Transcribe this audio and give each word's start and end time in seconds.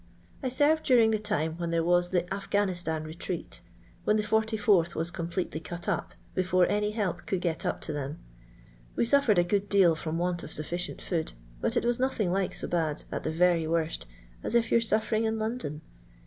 "I 0.43 0.49
served 0.49 0.81
during 0.83 1.11
the 1.11 1.19
time 1.19 1.59
when 1.59 1.69
there 1.69 1.83
was 1.83 2.09
the 2.09 2.23
Aifghanistan 2.31 3.05
retreat; 3.05 3.61
when 4.03 4.17
the 4.17 4.23
44th 4.23 4.95
was 4.95 5.11
com 5.11 5.29
pletely 5.29 5.63
cut 5.63 5.87
up, 5.87 6.15
before 6.33 6.65
any 6.71 6.89
help 6.89 7.27
could 7.27 7.39
get 7.39 7.67
up 7.67 7.81
to 7.81 7.93
them. 7.93 8.17
We 8.95 9.05
suffered 9.05 9.37
a 9.37 9.43
good 9.43 9.69
deal 9.69 9.95
from 9.95 10.17
want 10.17 10.41
of 10.41 10.51
sufficient 10.51 11.03
food; 11.03 11.33
but 11.61 11.77
it 11.77 11.85
was 11.85 11.99
nothing 11.99 12.31
like 12.31 12.55
so 12.55 12.67
bad, 12.67 13.03
at 13.11 13.23
the 13.23 13.31
very 13.31 13.67
wont, 13.67 14.07
as 14.41 14.55
if 14.55 14.71
you 14.71 14.79
're 14.79 14.81
suffering 14.81 15.25
in 15.25 15.37
London. 15.37 15.81